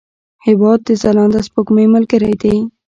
هېواد 0.45 0.79
د 0.87 0.89
ځلانده 1.01 1.39
سپوږمۍ 1.47 1.85
ملګری 1.95 2.33
دی. 2.41 2.55